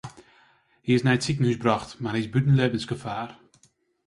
Hy 0.85 0.91
is 0.97 1.03
nei 1.03 1.15
it 1.17 1.23
sikehús 1.25 1.61
brocht 1.63 1.91
mar 2.03 2.15
hy 2.15 2.21
is 2.23 2.31
bûten 2.33 2.57
libbensgefaar. 2.57 3.29